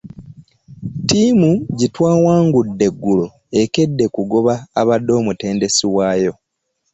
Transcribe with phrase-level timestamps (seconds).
[1.01, 3.25] Ttiimu gye twawangudde eggulo
[3.61, 6.33] ekedde kugoba abadde omutendesi waayo.